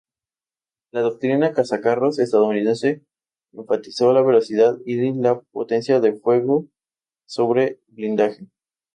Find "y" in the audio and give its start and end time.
4.83-5.11